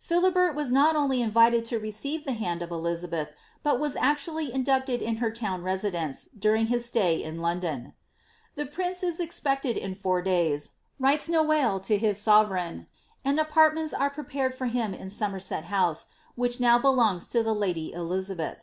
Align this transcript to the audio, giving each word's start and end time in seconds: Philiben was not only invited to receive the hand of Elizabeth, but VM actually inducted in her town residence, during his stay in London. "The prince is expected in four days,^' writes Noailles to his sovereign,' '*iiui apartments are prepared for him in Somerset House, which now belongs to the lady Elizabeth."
Philiben 0.00 0.56
was 0.56 0.72
not 0.72 0.96
only 0.96 1.22
invited 1.22 1.64
to 1.66 1.78
receive 1.78 2.24
the 2.24 2.32
hand 2.32 2.60
of 2.60 2.72
Elizabeth, 2.72 3.30
but 3.62 3.76
VM 3.78 3.94
actually 4.00 4.52
inducted 4.52 5.00
in 5.00 5.18
her 5.18 5.30
town 5.30 5.62
residence, 5.62 6.28
during 6.36 6.66
his 6.66 6.84
stay 6.86 7.22
in 7.22 7.40
London. 7.40 7.92
"The 8.56 8.66
prince 8.66 9.04
is 9.04 9.20
expected 9.20 9.76
in 9.76 9.94
four 9.94 10.22
days,^' 10.22 10.72
writes 10.98 11.28
Noailles 11.28 11.78
to 11.84 11.98
his 11.98 12.20
sovereign,' 12.20 12.88
'*iiui 13.24 13.40
apartments 13.40 13.94
are 13.94 14.10
prepared 14.10 14.56
for 14.56 14.66
him 14.66 14.92
in 14.92 15.08
Somerset 15.08 15.66
House, 15.66 16.06
which 16.34 16.58
now 16.58 16.80
belongs 16.80 17.28
to 17.28 17.44
the 17.44 17.54
lady 17.54 17.92
Elizabeth." 17.92 18.58